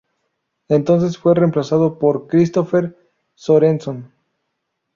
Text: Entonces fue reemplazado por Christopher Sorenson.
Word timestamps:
Entonces 0.67 1.19
fue 1.19 1.35
reemplazado 1.35 1.99
por 1.99 2.25
Christopher 2.25 2.97
Sorenson. 3.35 4.11